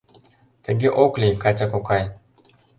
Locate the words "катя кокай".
1.43-2.03